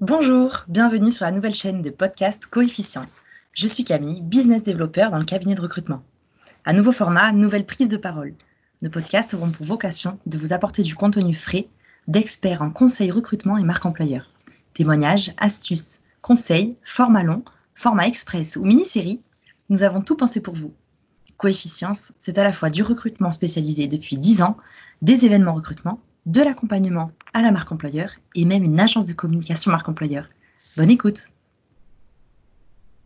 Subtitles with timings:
[0.00, 3.22] Bonjour, bienvenue sur la nouvelle chaîne de podcast Coefficience.
[3.52, 6.04] Je suis Camille, business développeur dans le cabinet de recrutement.
[6.64, 8.32] Un nouveau format, nouvelle prise de parole.
[8.80, 11.66] Nos podcasts auront pour vocation de vous apporter du contenu frais
[12.06, 14.30] d'experts en conseil recrutement et marque employeur.
[14.72, 17.42] Témoignages, astuces, conseils, format long,
[17.74, 19.20] format express ou mini-série,
[19.68, 20.72] nous avons tout pensé pour vous.
[21.38, 24.56] Coefficience, c'est à la fois du recrutement spécialisé depuis 10 ans,
[25.02, 29.70] des événements recrutement, de l'accompagnement à la marque employeur et même une agence de communication
[29.70, 30.28] marque employeur.
[30.76, 31.28] Bonne écoute